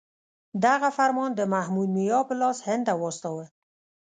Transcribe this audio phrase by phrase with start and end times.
[0.65, 3.45] دغه فرمان د محمود میا په لاس هند ته واستاوه.